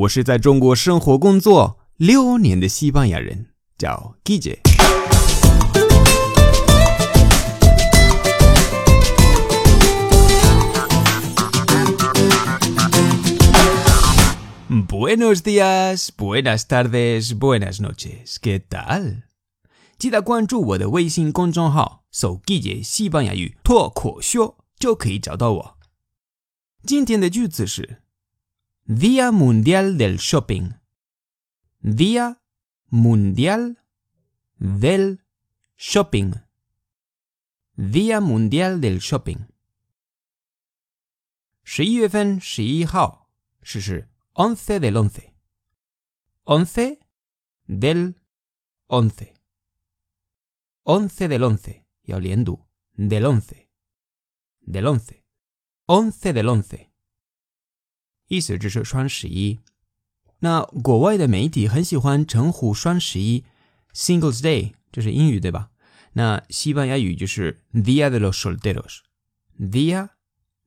[0.00, 4.60] 我是在中国生活工作六年的西班牙人，叫 Guille。
[14.88, 18.36] Buenos días, buenas tardes, buenas noches.
[18.40, 19.24] ¿Qué tal?
[19.98, 25.76] 记得关注我的微信公众号“搜 g i j 西班牙语脱口秀”，就可以找到我。
[26.86, 28.00] 今天的句子是
[28.89, 30.79] Día Mundial del Shopping.
[31.79, 32.41] Día
[32.87, 33.83] Mundial
[34.57, 35.23] del
[35.75, 36.33] Shopping.
[37.75, 39.47] Día Mundial del Shopping.
[41.63, 45.33] 十一月份十一号是是 once del once.
[46.43, 46.99] Once
[47.67, 48.13] del
[48.87, 49.33] once.
[50.83, 53.67] Once del once 要连读 del once
[54.61, 55.23] del once
[55.87, 56.88] once del once
[58.29, 59.59] 意思就是双十一。
[60.39, 63.43] 那国外的媒体很喜欢称呼双十一
[63.93, 65.71] Singles Day，这是英语对吧？
[66.13, 70.09] 那西班牙语就是 Día de los Solteros，Día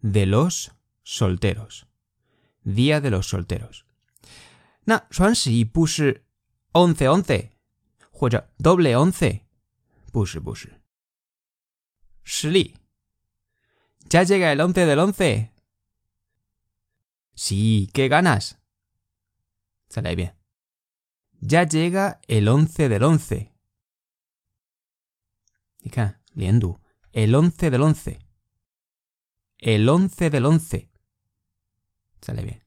[0.03, 0.69] de los
[1.05, 3.81] Solteros，Día de los Solteros。
[4.84, 6.25] 那双十一不是
[6.73, 7.51] once once
[8.11, 9.41] 或者 doble once，
[10.12, 10.81] 不是不是。
[12.25, 12.75] 实例，
[14.11, 15.48] Ya llega el once del once。
[17.37, 18.53] Sí, qué ganas.
[19.89, 20.37] 再来一遍。
[21.41, 23.48] Ya llega el once del once.
[25.81, 26.81] 你看，连读，
[27.12, 28.19] el once del once.
[29.59, 30.89] El once del once.
[32.20, 32.62] 再来一遍。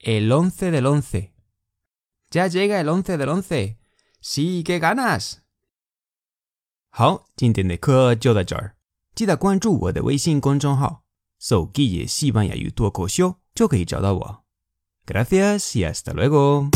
[0.00, 1.32] El once del once.
[2.30, 3.76] Ya llega el once del once.
[4.20, 5.38] Sí, qué ganas.
[6.88, 8.76] 好，今天的课就到这儿。
[9.14, 11.04] 记得关注我的微信公众号“
[11.38, 13.40] 手机西班牙语脱口秀”。
[13.54, 14.44] 就可以找到我。
[15.06, 16.70] Gracias y hasta luego.